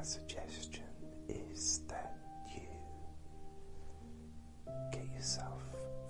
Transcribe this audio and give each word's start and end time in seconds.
my 0.00 0.04
suggestion 0.06 0.84
is 1.28 1.82
that 1.86 2.16
you 2.48 2.62
get 4.90 5.06
yourself 5.14 5.60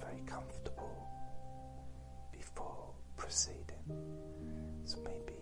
very 0.01 0.23
comfortable 0.27 1.09
before 2.31 2.95
proceeding. 3.17 3.83
So 4.85 4.99
maybe 5.05 5.41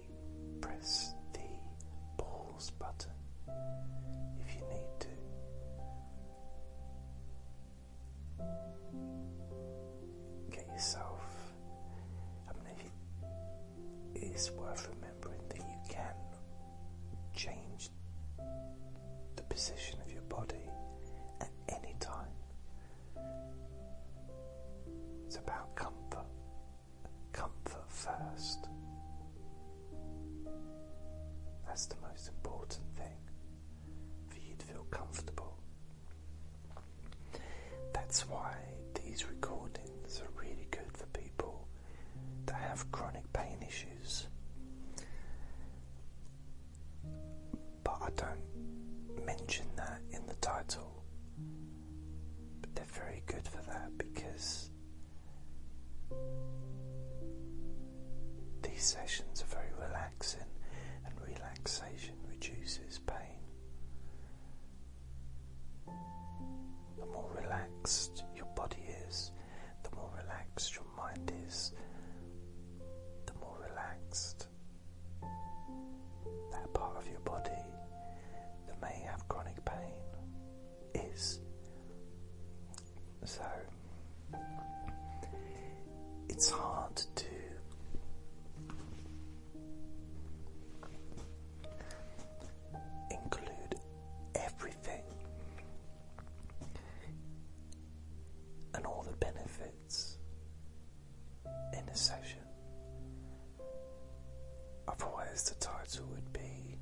press 0.62 1.12
the 1.34 1.40
pause 2.16 2.70
button 2.70 3.12
issues. 43.68 44.26
conversation. 101.98 102.38
Otherwise, 104.86 105.42
the 105.48 105.54
title 105.56 106.06
would 106.12 106.32
be 106.32 106.78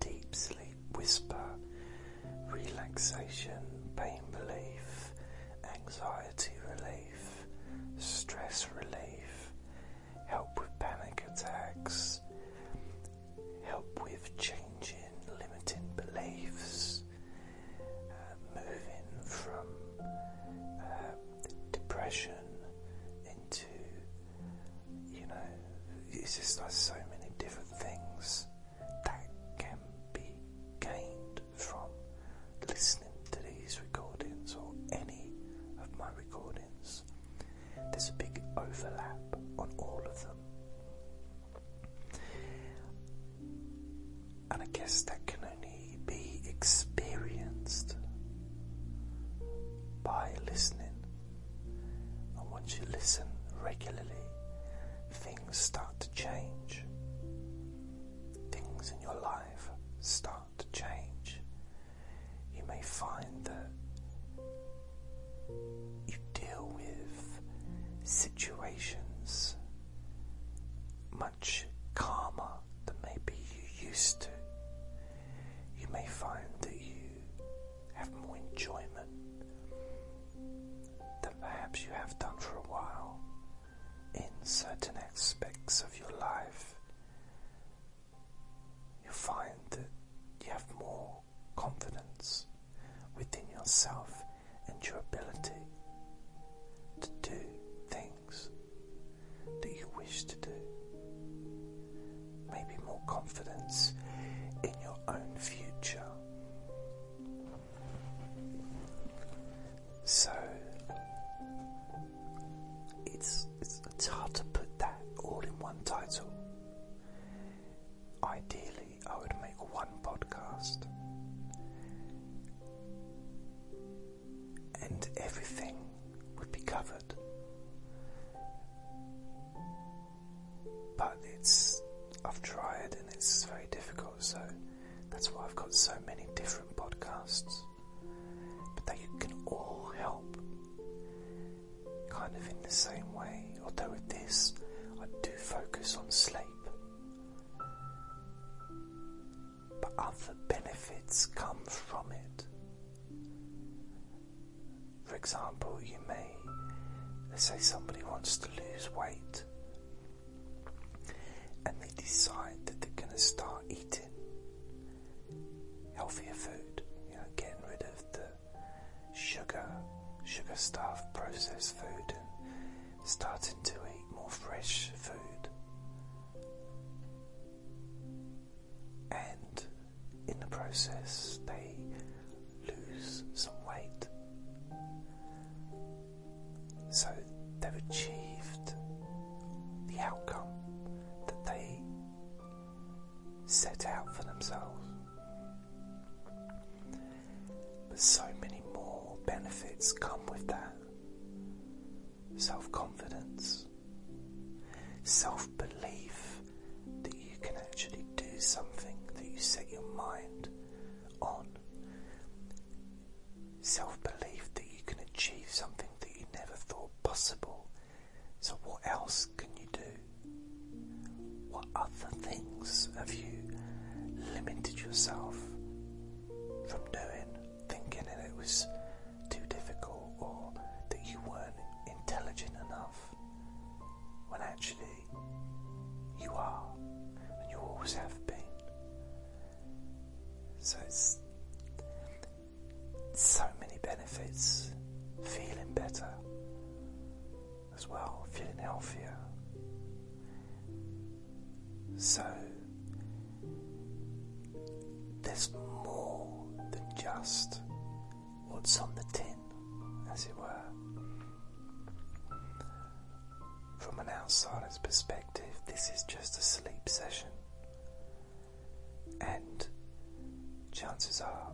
Deep 0.00 0.34
Sleep 0.34 0.78
Whisper, 0.96 1.56
Relaxation, 2.50 3.62
Pain 3.96 4.22
Relief, 4.32 5.12
Anxiety 5.74 6.52
Relief, 6.66 7.46
Stress 7.98 8.68
Relief. 8.74 9.07
regularly, 53.78 54.22
things 55.12 55.56
start 55.56 55.98
to 56.00 56.10
change. 56.12 56.84
Things 58.50 58.92
in 58.92 59.00
your 59.02 59.17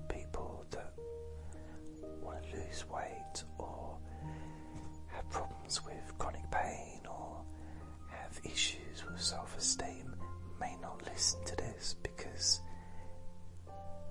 people 0.09 0.65
that 0.71 0.93
want 2.23 2.43
to 2.51 2.56
lose 2.56 2.85
weight 2.89 3.45
or 3.59 3.97
have 5.09 5.29
problems 5.31 5.83
with 5.85 6.19
chronic 6.19 6.49
pain 6.51 7.01
or 7.09 7.43
have 8.09 8.41
issues 8.45 9.05
with 9.09 9.21
self 9.21 9.56
esteem 9.56 10.15
may 10.61 10.77
not 10.81 11.03
listen 11.06 11.43
to 11.45 11.56
this 11.56 11.97
because 12.03 12.61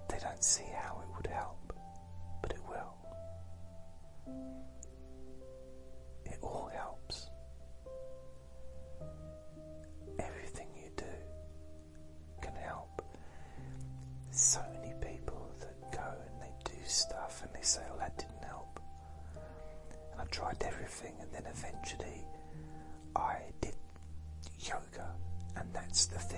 they 0.10 0.18
don't 0.20 0.44
see 0.44 0.66
how 0.76 1.02
it 1.02 1.16
would 1.16 1.28
help, 1.28 1.74
but 2.42 2.52
it 2.52 2.62
will. 2.68 2.94
everything, 20.94 21.16
and 21.22 21.32
then 21.32 21.44
eventually 21.52 22.26
I 23.16 23.38
did 23.62 23.76
yoga, 24.60 25.12
and 25.56 25.68
that's 25.74 26.06
the 26.08 26.20
thing. 26.20 26.33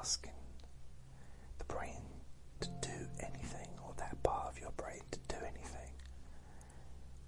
asking 0.00 0.32
the 1.58 1.64
brain 1.64 2.02
to 2.60 2.68
do 2.80 3.06
anything 3.20 3.68
or 3.84 3.92
that 3.98 4.22
part 4.22 4.48
of 4.48 4.58
your 4.58 4.70
brain 4.76 5.00
to 5.10 5.18
do 5.28 5.36
anything. 5.42 5.92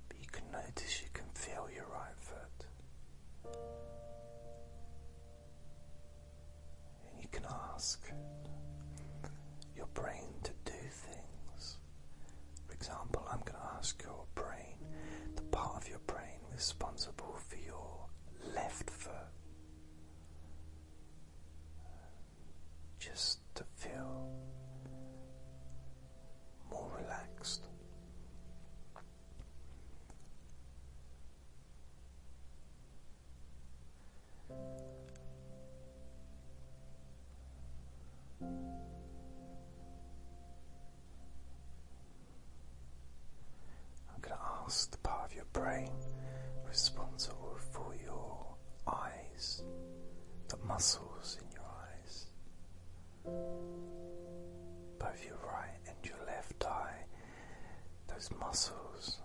But 0.09 0.17
you 0.21 0.27
can 0.33 0.45
notice 0.51 1.03
you 1.03 1.09
can 1.13 1.27
feel 1.35 1.69
your 1.75 1.87
right 1.93 2.17
foot. 2.17 2.67
And 7.11 7.21
you 7.21 7.29
can 7.31 7.45
ask 7.75 8.11
your 9.77 9.89
brain 9.93 10.33
to 10.45 10.53
do 10.65 10.79
things. 10.89 11.77
For 12.67 12.73
example, 12.73 13.27
I'm 13.31 13.41
going 13.41 13.59
to 13.61 13.77
ask 13.77 14.03
your 14.03 14.25
brain, 14.35 14.77
the 15.37 15.43
part 15.43 15.77
of 15.77 15.89
your 15.89 16.01
brain 16.07 16.41
responsible 16.55 17.32
else, 44.63 44.87
the 44.87 44.99
part 44.99 45.25
of 45.25 45.35
your 45.35 45.47
brain 45.53 45.91
responsible 46.69 47.57
for 47.73 47.95
your 48.05 48.47
eyes, 48.87 49.63
the 50.49 50.57
muscles 50.67 51.39
in 51.41 51.49
your 51.53 51.65
eyes. 51.83 52.27
Both 54.99 55.25
your 55.25 55.39
right 55.47 55.79
and 55.87 55.97
your 56.05 56.19
left 56.27 56.65
eye, 56.65 57.05
those 58.09 58.31
muscles, 58.39 59.19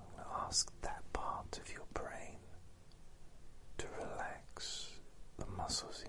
ask 0.45 0.71
that 0.81 1.01
part 1.13 1.59
of 1.59 1.71
your 1.71 1.85
brain 1.93 2.37
to 3.77 3.85
relax 3.99 4.89
the 5.37 5.45
muscles 5.57 6.03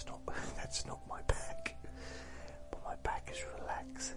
that's 0.00 0.06
not 0.06 0.20
that's 0.56 0.86
not 0.86 0.98
my 1.08 1.20
back, 1.22 1.76
but 2.70 2.80
my 2.84 2.94
back 3.02 3.28
is 3.32 3.42
relaxing. 3.58 4.16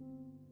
you 0.00 0.51